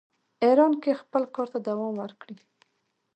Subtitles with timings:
[0.43, 2.35] ایران کې خپل کار ته دوام ورکړي.